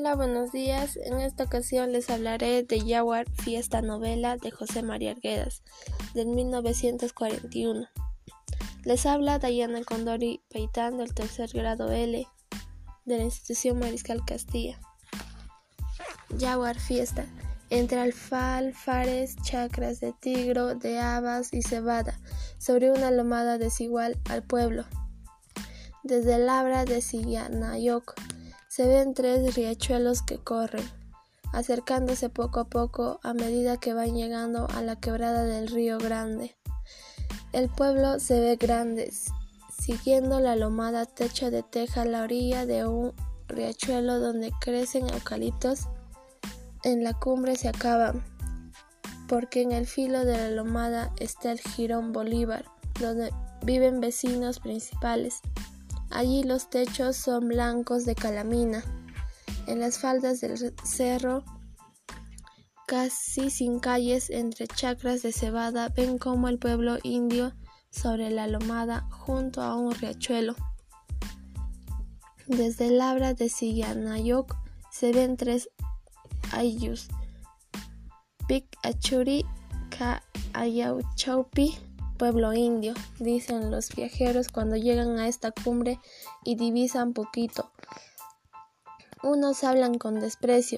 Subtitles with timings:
[0.00, 0.96] Hola, buenos días.
[0.96, 5.62] En esta ocasión les hablaré de Yaguar, fiesta novela de José María Arguedas,
[6.14, 7.86] del 1941.
[8.84, 12.26] Les habla Dayana Condori Peitán del tercer grado L
[13.04, 14.80] de la institución Mariscal Castilla.
[16.30, 17.26] Yaguar, fiesta.
[17.68, 22.18] Entre alfalfares, chacras de tigro, de habas y cebada,
[22.56, 24.86] sobre una lomada desigual al pueblo.
[26.02, 28.14] Desde Labra de Sillanayoc
[28.80, 30.88] se ven tres riachuelos que corren,
[31.52, 36.56] acercándose poco a poco a medida que van llegando a la quebrada del río Grande.
[37.52, 39.12] El pueblo se ve grande,
[39.78, 43.12] siguiendo la lomada techa de teja a la orilla de un
[43.48, 45.80] riachuelo donde crecen eucaliptos.
[46.82, 48.24] En la cumbre se acaban,
[49.28, 52.64] porque en el filo de la lomada está el Girón Bolívar,
[52.98, 53.30] donde
[53.62, 55.42] viven vecinos principales.
[56.10, 58.82] Allí los techos son blancos de calamina.
[59.66, 61.44] En las faldas del cerro,
[62.86, 67.54] casi sin calles, entre chacras de cebada, ven como el pueblo indio
[67.90, 70.56] sobre la lomada junto a un riachuelo.
[72.46, 74.56] Desde el labra de Sillanayoc
[74.90, 75.70] se ven tres
[76.50, 77.08] ayus,
[78.48, 79.44] Pic Achuri,
[79.96, 81.78] Ka Ayauchaupi,
[82.20, 85.98] pueblo indio, dicen los viajeros cuando llegan a esta cumbre
[86.44, 87.72] y divisan poquito.
[89.22, 90.76] Unos hablan con desprecio,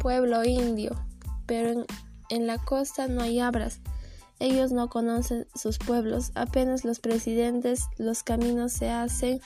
[0.00, 0.94] pueblo indio,
[1.46, 1.84] pero
[2.28, 3.80] en, la costa no hay abras.
[4.38, 9.40] Ellos no conocen sus pueblos, apenas los presidentes, los caminos se hacen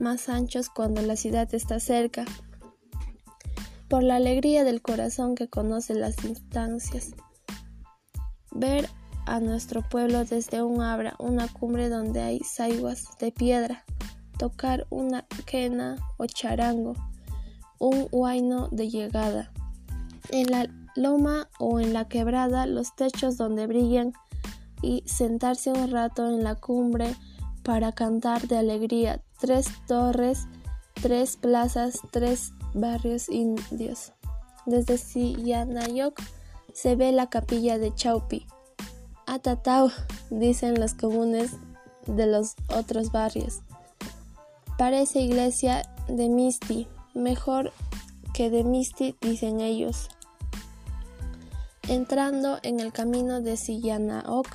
[0.00, 2.24] más anchos cuando la ciudad está cerca.
[3.90, 7.10] Por la alegría del corazón que conoce las instancias.
[8.50, 8.88] Ver
[9.26, 13.84] a nuestro pueblo desde un abra, una cumbre donde hay saiguas de piedra,
[14.38, 16.94] tocar una quena o charango,
[17.78, 19.50] un huayno de llegada.
[20.30, 24.12] En la loma o en la quebrada, los techos donde brillan
[24.82, 27.14] y sentarse un rato en la cumbre
[27.62, 29.22] para cantar de alegría.
[29.40, 30.46] Tres torres,
[31.00, 34.12] tres plazas, tres barrios indios.
[34.66, 36.20] Desde Sillanayoc
[36.72, 38.46] se ve la capilla de Chaupi,
[39.34, 39.90] Atatau,
[40.30, 41.50] dicen los comunes
[42.06, 43.62] de los otros barrios.
[44.78, 47.72] Parece iglesia de Misti, mejor
[48.32, 50.08] que de Misti, dicen ellos.
[51.88, 54.46] Entrando en el camino de Sillanaok,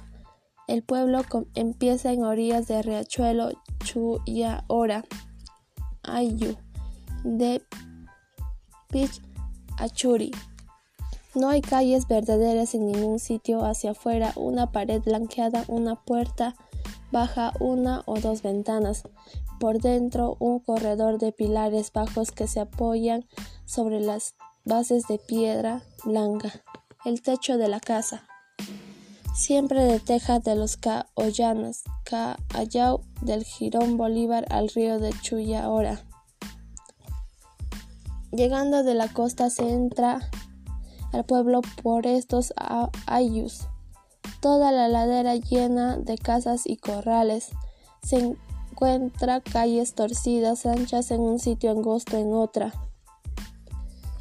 [0.69, 1.25] el pueblo
[1.55, 3.51] empieza en orillas de Riachuelo
[3.83, 5.03] Chuyaora,
[6.03, 6.55] Ayu,
[7.25, 7.61] de
[8.87, 9.21] Pich
[9.77, 10.31] Achuri.
[11.35, 16.55] No hay calles verdaderas en ningún sitio hacia afuera, una pared blanqueada, una puerta
[17.11, 19.03] baja, una o dos ventanas.
[19.59, 23.25] Por dentro un corredor de pilares bajos que se apoyan
[23.65, 24.35] sobre las
[24.65, 26.51] bases de piedra blanca.
[27.05, 28.23] El techo de la casa.
[29.35, 36.03] Siempre de teja de los Caoyanas, Caayau del Girón Bolívar al río de Chuyaora.
[38.31, 40.29] Llegando de la costa se entra
[41.11, 42.53] al pueblo por estos
[43.05, 43.67] ayus.
[44.41, 47.49] Toda la ladera llena de casas y corrales.
[48.03, 48.37] Se
[48.71, 52.73] encuentra calles torcidas, anchas en un sitio, angosto en otra.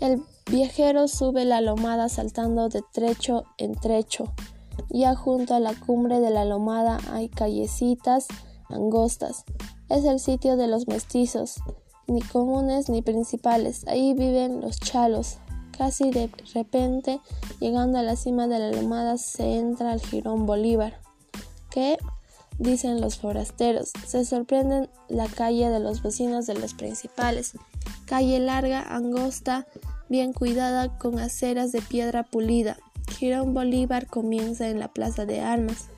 [0.00, 4.32] El viajero sube la lomada saltando de trecho en trecho.
[4.90, 8.26] Ya junto a la cumbre de la lomada hay callecitas
[8.68, 9.44] angostas.
[9.88, 11.56] Es el sitio de los mestizos,
[12.06, 13.86] ni comunes ni principales.
[13.88, 15.38] Ahí viven los chalos,
[15.78, 17.20] Casi de repente,
[17.60, 21.00] llegando a la cima de la lomada, se entra al jirón Bolívar.
[21.70, 21.96] ¿Qué?
[22.58, 23.92] dicen los forasteros.
[24.06, 27.52] Se sorprenden la calle de los vecinos de los principales.
[28.04, 29.66] Calle larga, angosta,
[30.08, 32.76] bien cuidada, con aceras de piedra pulida.
[33.16, 35.88] Girón Bolívar comienza en la plaza de armas.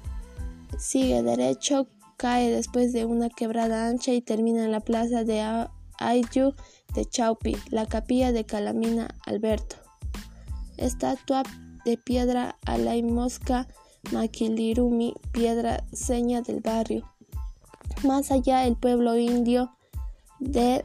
[0.79, 5.43] Sigue derecho, cae después de una quebrada ancha y termina en la plaza de
[5.99, 6.55] Ayu
[6.95, 9.77] de Chaupi, la capilla de Calamina Alberto.
[10.77, 11.43] Estatua
[11.85, 13.67] de piedra Alaimosca
[14.13, 17.11] Maquilirumi, piedra seña del barrio.
[18.03, 19.71] Más allá el pueblo indio
[20.39, 20.85] de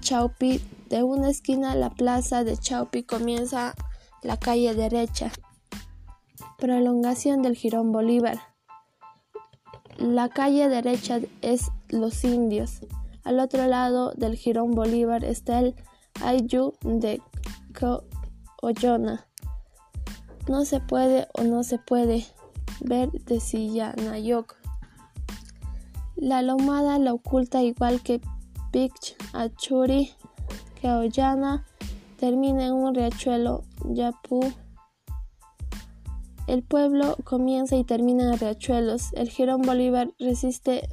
[0.00, 3.74] Chaupi, de una esquina la plaza de Chaupi comienza
[4.22, 5.32] la calle derecha.
[6.58, 8.40] Prolongación del Girón Bolívar.
[9.98, 12.80] La calle derecha es Los Indios.
[13.24, 15.74] Al otro lado del Girón Bolívar está el
[16.22, 17.20] Ayu de
[18.56, 19.26] Coyona.
[20.48, 22.26] No se puede o no se puede
[22.80, 24.56] ver de Sillanayoc.
[26.16, 28.20] La lomada la oculta igual que
[28.72, 30.10] Pich Achuri,
[30.80, 31.64] Keoyana,
[32.18, 34.40] termina en un riachuelo Yapú.
[36.46, 39.12] El pueblo comienza y termina en riachuelos.
[39.14, 40.88] El Girón Bolívar resiste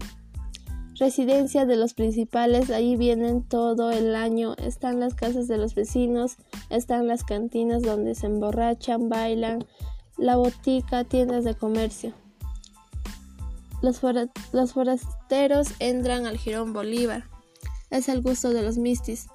[0.99, 6.37] residencia de los principales, ahí vienen todo el año, están las casas de los vecinos,
[6.69, 9.65] están las cantinas donde se emborrachan, bailan,
[10.17, 12.13] la botica, tiendas de comercio.
[13.81, 14.01] Los,
[14.51, 17.23] los forasteros entran al Girón Bolívar.
[17.89, 19.27] Es el gusto de los mistis.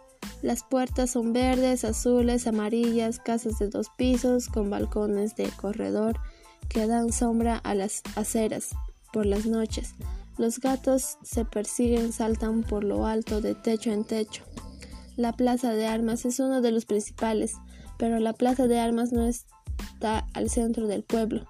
[0.43, 6.21] Las puertas son verdes, azules, amarillas, casas de dos pisos con balcones de corredor
[6.69, 8.71] que dan sombra a las aceras
[9.13, 9.95] por las noches.
[10.37, 14.43] Los gatos se persiguen, saltan por lo alto de techo en techo.
[15.17, 17.55] La plaza de armas es uno de los principales,
[17.99, 21.47] pero la plaza de armas no está al centro del pueblo.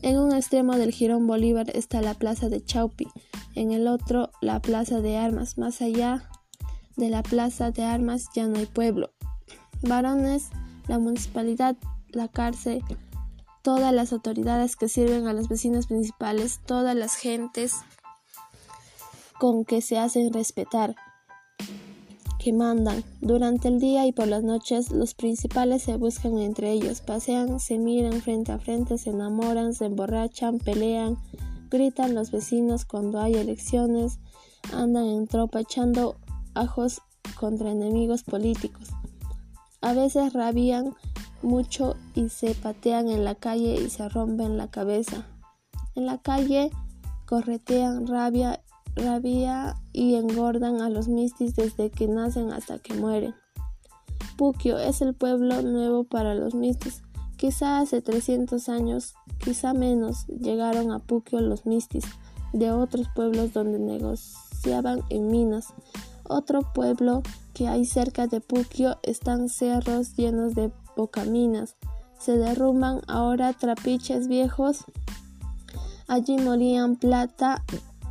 [0.00, 3.08] En un extremo del Girón Bolívar está la plaza de Chaupi,
[3.54, 5.58] en el otro la plaza de armas.
[5.58, 6.30] Más allá
[6.96, 9.10] de la plaza de armas ya no hay pueblo.
[9.82, 10.48] Varones,
[10.88, 11.76] la municipalidad,
[12.08, 12.82] la cárcel,
[13.66, 17.74] todas las autoridades que sirven a los vecinos principales, todas las gentes
[19.40, 20.94] con que se hacen respetar,
[22.38, 23.02] que mandan.
[23.20, 27.76] Durante el día y por las noches los principales se buscan entre ellos, pasean, se
[27.78, 31.18] miran frente a frente, se enamoran, se emborrachan, pelean,
[31.68, 34.20] gritan los vecinos cuando hay elecciones,
[34.72, 36.14] andan en tropa echando
[36.54, 37.02] ajos
[37.34, 38.90] contra enemigos políticos.
[39.80, 40.94] A veces rabian
[41.42, 45.26] mucho y se patean en la calle y se rompen la cabeza.
[45.94, 46.70] En la calle
[47.26, 48.62] corretean rabia,
[48.94, 53.34] rabia y engordan a los mistis desde que nacen hasta que mueren.
[54.36, 57.02] Puquio es el pueblo nuevo para los mistis.
[57.36, 62.04] Quizá hace 300 años, quizá menos, llegaron a Puquio los mistis
[62.52, 65.74] de otros pueblos donde negociaban en minas.
[66.24, 67.22] Otro pueblo
[67.54, 71.76] que hay cerca de Puquio están cerros llenos de bocaminas.
[72.18, 74.84] Se derrumban ahora trapiches viejos.
[76.08, 77.62] Allí molían plata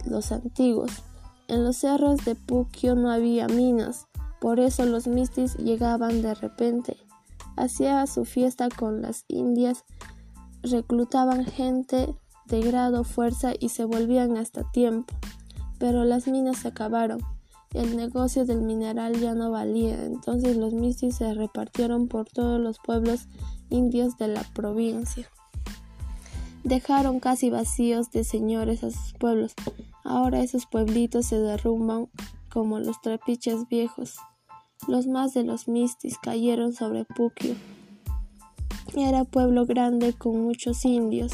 [0.05, 0.91] los antiguos.
[1.47, 4.07] En los cerros de Puquio no había minas,
[4.39, 6.97] por eso los mistis llegaban de repente.
[7.55, 9.85] Hacía su fiesta con las indias,
[10.63, 12.15] reclutaban gente
[12.47, 15.13] de grado, fuerza y se volvían hasta tiempo.
[15.77, 17.19] Pero las minas se acabaron
[17.75, 22.79] el negocio del mineral ya no valía, entonces los mistis se repartieron por todos los
[22.79, 23.27] pueblos
[23.69, 25.29] indios de la provincia.
[26.63, 29.53] Dejaron casi vacíos de señores a sus pueblos.
[30.03, 32.07] Ahora esos pueblitos se derrumban
[32.51, 34.15] como los trapiches viejos.
[34.87, 37.55] Los más de los mistis cayeron sobre Puquio.
[38.95, 41.33] Era pueblo grande con muchos indios.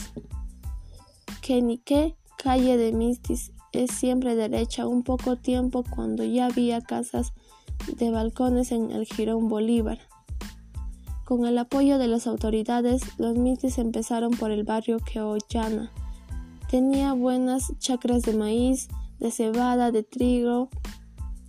[1.41, 7.33] qué calle de mistis, es siempre derecha un poco tiempo cuando ya había casas
[7.97, 9.99] de balcones en el Girón Bolívar.
[11.25, 15.91] Con el apoyo de las autoridades, los mitis empezaron por el barrio Queollana.
[16.69, 18.89] Tenía buenas chacras de maíz,
[19.19, 20.69] de cebada, de trigo.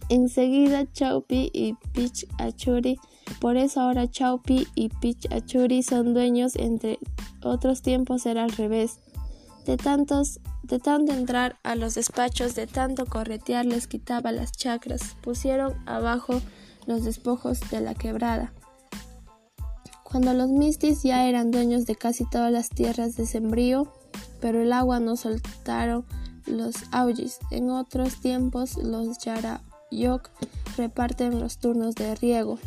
[0.09, 2.99] Enseguida Chaupi y Pich Achuri,
[3.41, 6.99] por eso ahora Chaupi y Pich Achuri son dueños, entre
[7.43, 9.01] otros tiempos era al revés.
[9.67, 15.17] De tantos de tanto entrar a los despachos, de tanto corretear, les quitaba las chacras,
[15.21, 16.41] pusieron abajo
[16.87, 18.53] los despojos de la quebrada.
[20.05, 23.93] Cuando los mistis ya eran dueños de casi todas las tierras de sembrío,
[24.41, 26.05] pero el agua no soltaron
[26.47, 27.39] los aullis.
[27.51, 30.31] En otros tiempos los yarayok
[30.77, 32.59] reparten los turnos de riego.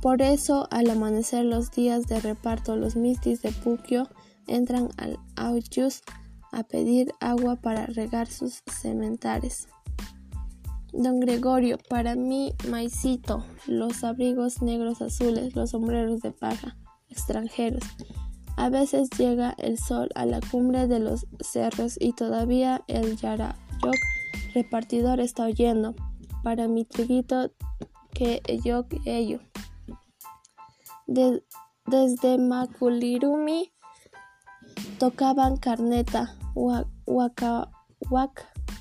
[0.00, 4.08] Por eso, al amanecer los días de reparto, los mistis de Puquio
[4.50, 6.02] entran al auyus
[6.52, 9.68] a pedir agua para regar sus sementares.
[10.92, 16.76] Don Gregorio, para mí, maicito, los abrigos negros azules, los sombreros de paja,
[17.08, 17.84] extranjeros.
[18.56, 23.96] A veces llega el sol a la cumbre de los cerros y todavía el Yarayok
[24.52, 25.94] repartidor está oyendo.
[26.42, 27.52] Para mi triguito
[28.12, 29.40] que yo ello.
[31.06, 33.72] desde Maculirumi
[35.00, 36.36] tocaban carneta,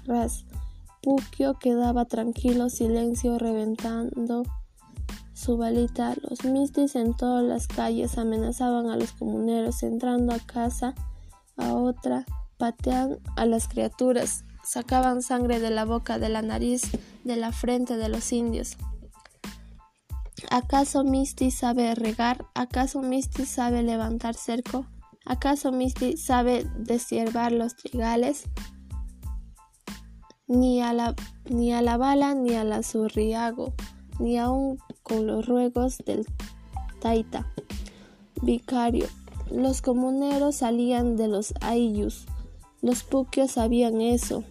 [0.05, 0.45] ras.
[1.01, 4.43] Puquio quedaba tranquilo, silencio, reventando
[5.33, 6.15] su balita.
[6.21, 10.93] Los mistis en todas las calles amenazaban a los comuneros, entrando a casa
[11.55, 12.25] a otra,
[12.57, 16.81] patean a las criaturas, sacaban sangre de la boca, de la nariz,
[17.23, 18.75] de la frente de los indios.
[20.51, 22.45] ¿Acaso Misty sabe regar?
[22.55, 24.85] ¿Acaso Misty sabe levantar cerco?
[25.25, 28.43] ¿Acaso Misty sabe desiervar los trigales?
[30.47, 31.15] Ni a la,
[31.49, 33.73] ni a la bala ni a la zurriago
[34.19, 36.25] ni aun con los ruegos del
[36.99, 37.51] taita
[38.41, 39.07] vicario.
[39.49, 42.25] Los comuneros salían de los ayllus.
[42.81, 44.43] Los puquios sabían eso.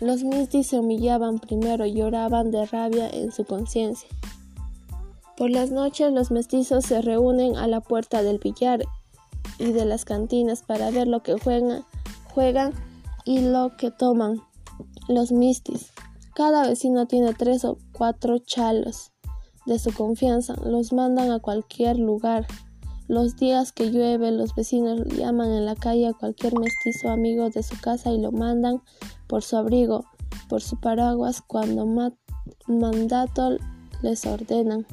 [0.00, 4.08] Los mistis se humillaban primero y lloraban de rabia en su conciencia.
[5.36, 8.84] Por las noches los mestizos se reúnen a la puerta del billar
[9.58, 11.84] y de las cantinas para ver lo que juegan,
[12.32, 12.72] juegan
[13.24, 14.40] y lo que toman
[15.08, 15.92] los mistis.
[16.34, 19.12] Cada vecino tiene tres o cuatro chalos
[19.66, 22.46] de su confianza, los mandan a cualquier lugar.
[23.08, 27.62] Los días que llueve, los vecinos llaman en la calle a cualquier mestizo amigo de
[27.62, 28.82] su casa y lo mandan
[29.26, 30.04] por su abrigo,
[30.48, 31.86] por su paraguas cuando
[32.66, 33.56] mandato
[34.02, 34.86] les ordenan.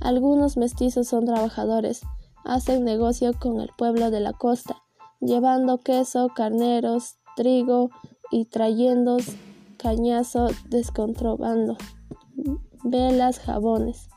[0.00, 2.00] Algunos mestizos son trabajadores,
[2.44, 4.82] hacen negocio con el pueblo de la costa,
[5.20, 7.90] llevando queso, carneros, trigo
[8.30, 9.18] y trayendo
[9.78, 11.76] cañazo descontrobando,
[12.84, 14.08] velas, jabones.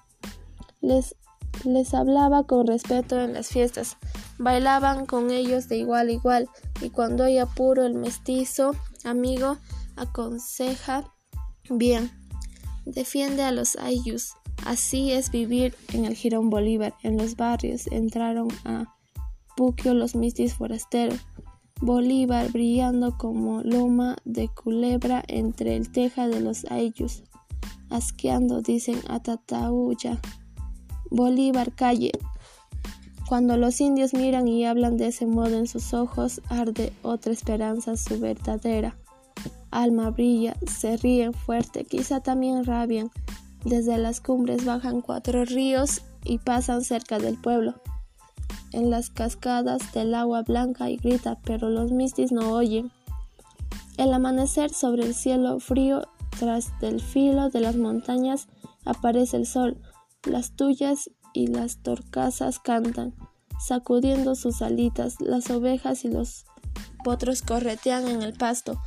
[0.82, 1.16] Les,
[1.64, 3.98] les hablaba con respeto en las fiestas,
[4.38, 6.50] bailaban con ellos de igual a igual,
[6.82, 8.76] y cuando hay apuro el mestizo
[9.06, 9.58] amigo
[9.96, 11.14] aconseja
[11.70, 12.12] bien,
[12.86, 14.34] defiende a los ayus.
[14.66, 16.94] Así es vivir en el Girón Bolívar.
[17.04, 18.96] En los barrios entraron a
[19.58, 21.20] Puquio los mistis forasteros.
[21.82, 27.24] Bolívar brillando como loma de culebra entre el teja de los ayllus.
[27.90, 30.20] Asqueando, dicen Atatauya.
[31.12, 32.12] Bolívar calle.
[33.28, 37.98] Cuando los indios miran y hablan de ese modo en sus ojos, arde otra esperanza,
[37.98, 38.98] su verdadera.
[39.72, 43.12] Alma brilla, se ríen fuerte, quizá también rabian.
[43.66, 47.76] Desde las cumbres bajan cuatro ríos y pasan cerca del pueblo
[48.74, 52.92] en las cascadas del agua blanca y grita, pero los mistis no oyen.
[53.98, 56.02] El amanecer sobre el cielo frío,
[56.40, 58.48] tras del filo de las montañas,
[58.84, 59.78] aparece el sol.
[60.24, 63.14] Las tuyas y las torcasas cantan,
[63.60, 65.22] sacudiendo sus alitas.
[65.22, 66.46] Las ovejas y los
[67.04, 68.82] potros corretean en el pasto.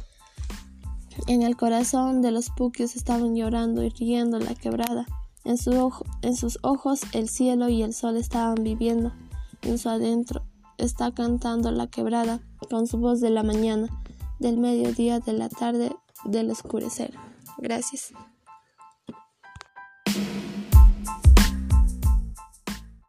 [1.26, 5.06] En el corazón de los puquios estaban llorando y riendo la quebrada.
[5.44, 5.92] En, su
[6.22, 9.12] en sus ojos el cielo y el sol estaban viviendo
[9.62, 10.42] en su adentro
[10.78, 13.88] está cantando la quebrada con su voz de la mañana,
[14.38, 15.94] del mediodía, de la tarde,
[16.24, 17.14] del oscurecer.
[17.58, 18.12] Gracias.